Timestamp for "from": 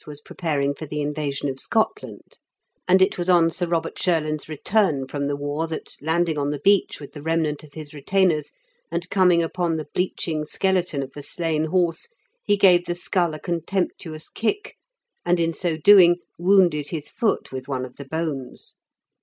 5.07-5.27